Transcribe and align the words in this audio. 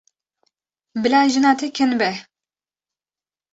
Bila 1.01 1.19
jina 1.31 1.51
te 1.59 1.67
kin 1.75 1.91
be. 1.99 2.09